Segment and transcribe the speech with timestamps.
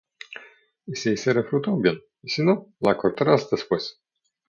[0.87, 4.01] Y si hiciere fruto, bien; y si no, la cortarás después.